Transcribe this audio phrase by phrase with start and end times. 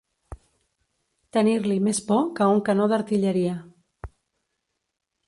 [1.37, 3.53] Tenir-li més por que a un canó d'artilleria.